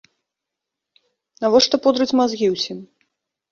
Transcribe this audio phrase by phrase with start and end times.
[1.45, 2.77] Навошта пудрыць мазгі ўсім?